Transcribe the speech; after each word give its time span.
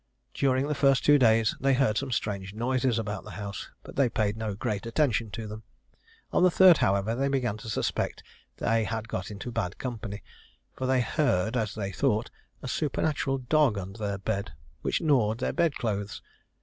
During 0.33 0.67
the 0.67 0.73
first 0.73 1.05
two 1.05 1.19
days 1.19 1.55
they 1.59 1.75
heard 1.75 1.95
some 1.95 2.11
strange 2.11 2.55
noises 2.55 2.97
about 2.97 3.23
the 3.23 3.29
house, 3.37 3.69
but 3.83 3.95
they 3.97 4.09
paid 4.09 4.35
no 4.35 4.55
great 4.55 4.87
attention 4.87 5.29
to 5.29 5.45
them. 5.45 5.61
On 6.33 6.41
the 6.41 6.49
third, 6.49 6.79
however, 6.79 7.13
they 7.13 7.27
began 7.27 7.55
to 7.57 7.69
suspect 7.69 8.23
they 8.57 8.83
had 8.85 9.07
got 9.07 9.29
into 9.29 9.51
bad 9.51 9.77
company; 9.77 10.23
for 10.73 10.87
they 10.87 11.01
heard, 11.01 11.55
as 11.55 11.75
they 11.75 11.91
thought, 11.91 12.31
a 12.63 12.67
supernatural 12.67 13.37
dog 13.37 13.77
under 13.77 13.99
their 13.99 14.17
bed, 14.17 14.53
which 14.81 15.01
gnawed 15.01 15.37
their 15.37 15.53
bedclothes. 15.53 16.23